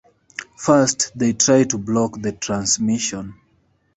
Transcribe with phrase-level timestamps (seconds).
[0.57, 3.35] First, they try to block the transmission.